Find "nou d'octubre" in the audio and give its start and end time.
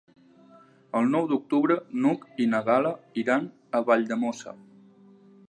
1.15-1.77